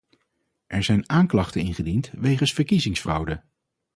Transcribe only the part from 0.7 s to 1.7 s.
zijn aanklachten